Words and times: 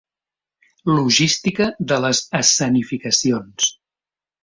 Logística 0.99 1.69
de 1.93 2.01
les 2.07 2.25
escenificacions. 2.43 3.73